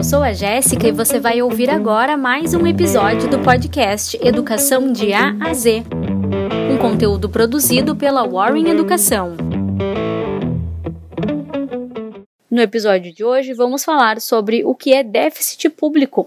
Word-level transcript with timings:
Eu 0.00 0.04
sou 0.04 0.22
a 0.22 0.32
Jéssica 0.32 0.88
e 0.88 0.92
você 0.92 1.20
vai 1.20 1.42
ouvir 1.42 1.68
agora 1.68 2.16
mais 2.16 2.54
um 2.54 2.66
episódio 2.66 3.28
do 3.28 3.38
podcast 3.40 4.18
Educação 4.22 4.90
de 4.90 5.12
A 5.12 5.36
a 5.38 5.52
Z, 5.52 5.84
um 6.72 6.78
conteúdo 6.78 7.28
produzido 7.28 7.94
pela 7.94 8.26
Warren 8.26 8.70
Educação. 8.70 9.49
No 12.50 12.60
episódio 12.60 13.12
de 13.12 13.22
hoje, 13.22 13.52
vamos 13.52 13.84
falar 13.84 14.20
sobre 14.20 14.64
o 14.64 14.74
que 14.74 14.92
é 14.92 15.04
déficit 15.04 15.68
público. 15.68 16.26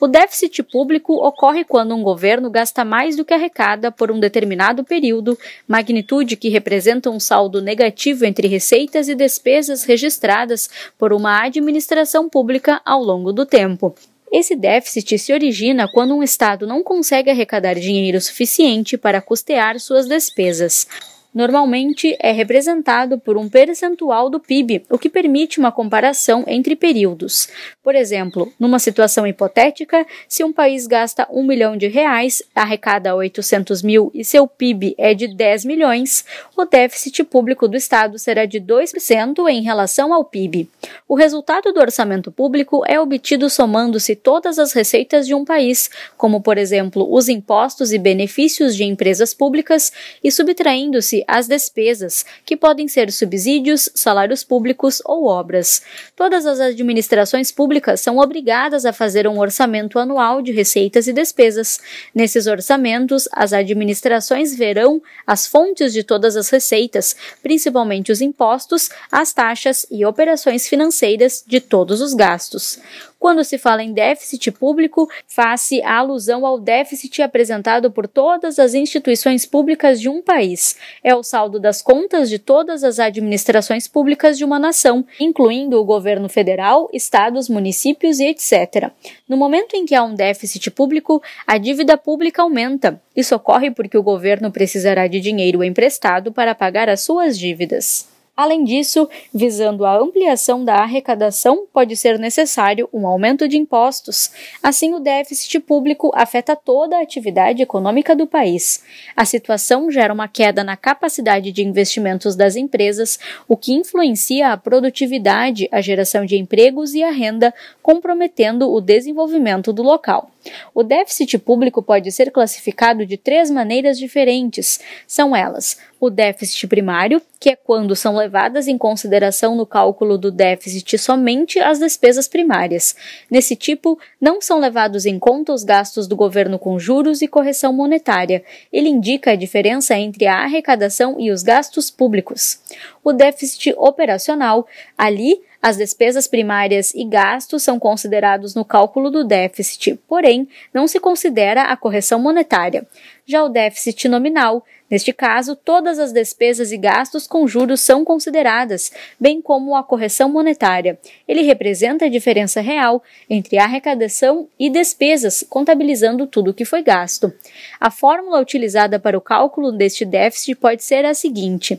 O 0.00 0.08
déficit 0.08 0.64
público 0.64 1.14
ocorre 1.24 1.62
quando 1.62 1.94
um 1.94 2.02
governo 2.02 2.50
gasta 2.50 2.84
mais 2.84 3.14
do 3.14 3.24
que 3.24 3.32
arrecada 3.32 3.92
por 3.92 4.10
um 4.10 4.18
determinado 4.18 4.82
período, 4.82 5.38
magnitude 5.68 6.36
que 6.36 6.48
representa 6.48 7.08
um 7.08 7.20
saldo 7.20 7.62
negativo 7.62 8.24
entre 8.24 8.48
receitas 8.48 9.08
e 9.08 9.14
despesas 9.14 9.84
registradas 9.84 10.68
por 10.98 11.12
uma 11.12 11.44
administração 11.44 12.28
pública 12.28 12.82
ao 12.84 13.00
longo 13.00 13.32
do 13.32 13.46
tempo. 13.46 13.94
Esse 14.32 14.56
déficit 14.56 15.18
se 15.18 15.32
origina 15.32 15.88
quando 15.92 16.16
um 16.16 16.22
Estado 16.22 16.66
não 16.66 16.82
consegue 16.82 17.30
arrecadar 17.30 17.74
dinheiro 17.74 18.20
suficiente 18.20 18.98
para 18.98 19.22
custear 19.22 19.78
suas 19.78 20.08
despesas 20.08 20.88
normalmente 21.34 22.16
é 22.20 22.32
representado 22.32 23.18
por 23.18 23.36
um 23.36 23.48
percentual 23.48 24.28
do 24.28 24.40
PIB, 24.40 24.84
o 24.90 24.98
que 24.98 25.08
permite 25.08 25.58
uma 25.58 25.72
comparação 25.72 26.44
entre 26.46 26.74
períodos. 26.74 27.48
Por 27.82 27.94
exemplo, 27.94 28.52
numa 28.58 28.78
situação 28.78 29.26
hipotética, 29.26 30.06
se 30.28 30.42
um 30.44 30.52
país 30.52 30.86
gasta 30.86 31.26
um 31.30 31.44
milhão 31.44 31.76
de 31.76 31.86
reais, 31.86 32.42
arrecada 32.54 33.14
800 33.14 33.82
mil 33.82 34.10
e 34.14 34.24
seu 34.24 34.46
PIB 34.46 34.94
é 34.98 35.14
de 35.14 35.28
10 35.28 35.64
milhões, 35.64 36.24
o 36.56 36.64
déficit 36.64 37.24
público 37.24 37.68
do 37.68 37.76
Estado 37.76 38.18
será 38.18 38.44
de 38.44 38.60
2% 38.60 39.48
em 39.48 39.62
relação 39.62 40.12
ao 40.12 40.24
PIB. 40.24 40.68
O 41.08 41.14
resultado 41.14 41.72
do 41.72 41.80
orçamento 41.80 42.30
público 42.30 42.82
é 42.86 43.00
obtido 43.00 43.48
somando-se 43.48 44.14
todas 44.14 44.58
as 44.58 44.72
receitas 44.72 45.26
de 45.26 45.34
um 45.34 45.44
país, 45.44 45.90
como 46.16 46.40
por 46.40 46.58
exemplo 46.58 47.06
os 47.12 47.28
impostos 47.28 47.92
e 47.92 47.98
benefícios 47.98 48.76
de 48.76 48.84
empresas 48.84 49.32
públicas, 49.32 49.92
e 50.22 50.30
subtraindo-se 50.30 51.19
as 51.26 51.46
despesas, 51.46 52.24
que 52.44 52.56
podem 52.56 52.88
ser 52.88 53.10
subsídios, 53.12 53.88
salários 53.94 54.44
públicos 54.44 55.02
ou 55.04 55.26
obras. 55.26 55.82
Todas 56.16 56.46
as 56.46 56.60
administrações 56.60 57.52
públicas 57.52 58.00
são 58.00 58.18
obrigadas 58.18 58.84
a 58.84 58.92
fazer 58.92 59.26
um 59.26 59.38
orçamento 59.38 59.98
anual 59.98 60.42
de 60.42 60.52
receitas 60.52 61.06
e 61.06 61.12
despesas. 61.12 61.80
Nesses 62.14 62.46
orçamentos, 62.46 63.28
as 63.32 63.52
administrações 63.52 64.54
verão 64.54 65.02
as 65.26 65.46
fontes 65.46 65.92
de 65.92 66.02
todas 66.02 66.36
as 66.36 66.48
receitas, 66.50 67.16
principalmente 67.42 68.12
os 68.12 68.20
impostos, 68.20 68.90
as 69.10 69.32
taxas 69.32 69.86
e 69.90 70.04
operações 70.04 70.68
financeiras 70.68 71.44
de 71.46 71.60
todos 71.60 72.00
os 72.00 72.14
gastos. 72.14 72.78
Quando 73.20 73.44
se 73.44 73.58
fala 73.58 73.82
em 73.82 73.92
déficit 73.92 74.50
público, 74.50 75.06
faz-se 75.26 75.82
alusão 75.82 76.46
ao 76.46 76.58
déficit 76.58 77.20
apresentado 77.20 77.90
por 77.90 78.08
todas 78.08 78.58
as 78.58 78.72
instituições 78.72 79.44
públicas 79.44 80.00
de 80.00 80.08
um 80.08 80.22
país. 80.22 80.74
É 81.04 81.14
o 81.14 81.22
saldo 81.22 81.60
das 81.60 81.82
contas 81.82 82.30
de 82.30 82.38
todas 82.38 82.82
as 82.82 82.98
administrações 82.98 83.86
públicas 83.86 84.38
de 84.38 84.44
uma 84.44 84.58
nação, 84.58 85.04
incluindo 85.20 85.78
o 85.78 85.84
governo 85.84 86.30
federal, 86.30 86.88
estados, 86.94 87.46
municípios 87.50 88.20
e 88.20 88.24
etc. 88.24 88.90
No 89.28 89.36
momento 89.36 89.74
em 89.74 89.84
que 89.84 89.94
há 89.94 90.02
um 90.02 90.14
déficit 90.14 90.70
público, 90.70 91.22
a 91.46 91.58
dívida 91.58 91.98
pública 91.98 92.40
aumenta. 92.40 92.98
Isso 93.14 93.34
ocorre 93.34 93.70
porque 93.70 93.98
o 93.98 94.02
governo 94.02 94.50
precisará 94.50 95.06
de 95.06 95.20
dinheiro 95.20 95.62
emprestado 95.62 96.32
para 96.32 96.54
pagar 96.54 96.88
as 96.88 97.02
suas 97.02 97.38
dívidas. 97.38 98.09
Além 98.40 98.64
disso, 98.64 99.06
visando 99.34 99.84
a 99.84 99.98
ampliação 99.98 100.64
da 100.64 100.76
arrecadação, 100.76 101.66
pode 101.74 101.94
ser 101.94 102.18
necessário 102.18 102.88
um 102.90 103.06
aumento 103.06 103.46
de 103.46 103.58
impostos. 103.58 104.30
Assim, 104.62 104.94
o 104.94 104.98
déficit 104.98 105.60
público 105.60 106.10
afeta 106.14 106.56
toda 106.56 106.96
a 106.96 107.02
atividade 107.02 107.62
econômica 107.62 108.16
do 108.16 108.26
país. 108.26 108.82
A 109.14 109.26
situação 109.26 109.90
gera 109.90 110.14
uma 110.14 110.26
queda 110.26 110.64
na 110.64 110.74
capacidade 110.74 111.52
de 111.52 111.62
investimentos 111.62 112.34
das 112.34 112.56
empresas, 112.56 113.18
o 113.46 113.58
que 113.58 113.74
influencia 113.74 114.52
a 114.52 114.56
produtividade, 114.56 115.68
a 115.70 115.82
geração 115.82 116.24
de 116.24 116.38
empregos 116.38 116.94
e 116.94 117.02
a 117.02 117.10
renda, 117.10 117.52
comprometendo 117.82 118.72
o 118.72 118.80
desenvolvimento 118.80 119.70
do 119.70 119.82
local. 119.82 120.30
O 120.74 120.82
déficit 120.82 121.38
público 121.38 121.82
pode 121.82 122.10
ser 122.12 122.30
classificado 122.30 123.04
de 123.04 123.16
três 123.16 123.50
maneiras 123.50 123.98
diferentes. 123.98 124.80
São 125.06 125.34
elas: 125.36 125.78
o 126.00 126.08
déficit 126.08 126.66
primário, 126.66 127.20
que 127.38 127.50
é 127.50 127.56
quando 127.56 127.94
são 127.94 128.16
levadas 128.16 128.66
em 128.66 128.78
consideração 128.78 129.54
no 129.54 129.66
cálculo 129.66 130.16
do 130.16 130.30
déficit 130.30 130.96
somente 130.96 131.58
as 131.58 131.78
despesas 131.78 132.26
primárias. 132.26 132.96
Nesse 133.30 133.54
tipo, 133.54 133.98
não 134.20 134.40
são 134.40 134.58
levados 134.58 135.04
em 135.04 135.18
conta 135.18 135.52
os 135.52 135.62
gastos 135.62 136.06
do 136.06 136.16
governo 136.16 136.58
com 136.58 136.78
juros 136.78 137.20
e 137.20 137.28
correção 137.28 137.72
monetária. 137.72 138.42
Ele 138.72 138.88
indica 138.88 139.32
a 139.32 139.36
diferença 139.36 139.94
entre 139.94 140.26
a 140.26 140.38
arrecadação 140.38 141.16
e 141.18 141.30
os 141.30 141.42
gastos 141.42 141.90
públicos. 141.90 142.60
O 143.04 143.12
déficit 143.12 143.74
operacional, 143.76 144.66
ali, 144.96 145.40
as 145.62 145.76
despesas 145.76 146.26
primárias 146.26 146.94
e 146.94 147.04
gastos 147.04 147.62
são 147.62 147.78
considerados 147.78 148.54
no 148.54 148.64
cálculo 148.64 149.10
do 149.10 149.22
déficit, 149.22 149.98
porém, 150.08 150.48
não 150.72 150.88
se 150.88 150.98
considera 150.98 151.64
a 151.64 151.76
correção 151.76 152.18
monetária. 152.18 152.86
Já 153.26 153.44
o 153.44 153.48
déficit 153.50 154.08
nominal, 154.08 154.64
neste 154.90 155.12
caso, 155.12 155.54
todas 155.54 155.98
as 155.98 156.12
despesas 156.12 156.72
e 156.72 156.78
gastos 156.78 157.26
com 157.26 157.46
juros 157.46 157.82
são 157.82 158.06
consideradas, 158.06 158.90
bem 159.20 159.42
como 159.42 159.76
a 159.76 159.84
correção 159.84 160.30
monetária. 160.30 160.98
Ele 161.28 161.42
representa 161.42 162.06
a 162.06 162.08
diferença 162.08 162.62
real 162.62 163.02
entre 163.28 163.58
arrecadação 163.58 164.48
e 164.58 164.70
despesas, 164.70 165.44
contabilizando 165.48 166.26
tudo 166.26 166.52
o 166.52 166.54
que 166.54 166.64
foi 166.64 166.82
gasto. 166.82 167.32
A 167.78 167.90
fórmula 167.90 168.40
utilizada 168.40 168.98
para 168.98 169.16
o 169.16 169.20
cálculo 169.20 169.70
deste 169.70 170.06
déficit 170.06 170.54
pode 170.54 170.82
ser 170.82 171.04
a 171.04 171.12
seguinte: 171.12 171.78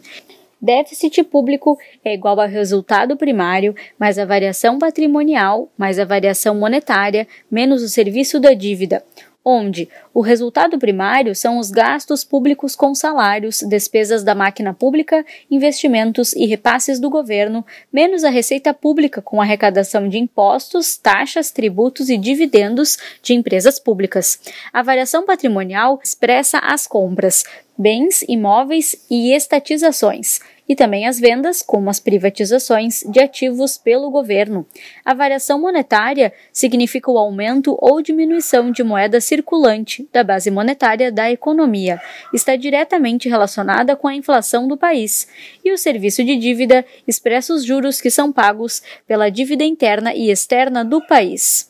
Déficit 0.61 1.23
público 1.23 1.77
é 2.05 2.13
igual 2.13 2.39
ao 2.39 2.47
resultado 2.47 3.17
primário 3.17 3.73
mais 3.97 4.19
a 4.19 4.25
variação 4.25 4.77
patrimonial 4.77 5.69
mais 5.75 5.97
a 5.97 6.05
variação 6.05 6.53
monetária 6.53 7.27
menos 7.49 7.81
o 7.81 7.89
serviço 7.89 8.39
da 8.39 8.53
dívida, 8.53 9.03
onde 9.43 9.89
o 10.13 10.21
resultado 10.21 10.77
primário 10.77 11.35
são 11.35 11.57
os 11.57 11.71
gastos 11.71 12.23
públicos 12.23 12.75
com 12.75 12.93
salários, 12.93 13.61
despesas 13.61 14.23
da 14.23 14.35
máquina 14.35 14.73
pública, 14.73 15.25
investimentos 15.49 16.33
e 16.33 16.45
repasses 16.45 16.99
do 16.99 17.09
governo, 17.09 17.65
menos 17.91 18.23
a 18.23 18.29
receita 18.29 18.73
pública 18.73 19.21
com 19.21 19.41
arrecadação 19.41 20.07
de 20.07 20.17
impostos, 20.17 20.97
taxas, 20.97 21.51
tributos 21.51 22.09
e 22.09 22.17
dividendos 22.17 22.97
de 23.21 23.33
empresas 23.33 23.79
públicas. 23.79 24.39
A 24.71 24.83
variação 24.83 25.25
patrimonial 25.25 25.99
expressa 26.03 26.59
as 26.59 26.85
compras, 26.85 27.43
bens, 27.77 28.21
imóveis 28.27 28.95
e 29.09 29.33
estatizações, 29.33 30.39
e 30.71 30.75
também 30.75 31.05
as 31.05 31.19
vendas, 31.19 31.61
como 31.61 31.89
as 31.89 31.99
privatizações 31.99 33.03
de 33.09 33.19
ativos 33.19 33.77
pelo 33.77 34.09
governo. 34.09 34.65
A 35.03 35.13
variação 35.13 35.59
monetária 35.59 36.31
significa 36.53 37.11
o 37.11 37.17
aumento 37.17 37.77
ou 37.77 38.01
diminuição 38.01 38.71
de 38.71 38.81
moeda 38.81 39.19
circulante 39.19 40.07
da 40.13 40.23
base 40.23 40.49
monetária 40.49 41.11
da 41.11 41.29
economia. 41.29 42.01
Está 42.33 42.55
diretamente 42.55 43.27
relacionada 43.27 43.97
com 43.97 44.07
a 44.07 44.15
inflação 44.15 44.65
do 44.65 44.77
país. 44.77 45.27
E 45.61 45.73
o 45.73 45.77
serviço 45.77 46.23
de 46.23 46.37
dívida 46.37 46.85
expressa 47.05 47.53
os 47.53 47.65
juros 47.65 47.99
que 47.99 48.09
são 48.09 48.31
pagos 48.31 48.81
pela 49.05 49.29
dívida 49.29 49.65
interna 49.65 50.13
e 50.13 50.31
externa 50.31 50.85
do 50.85 51.05
país. 51.05 51.69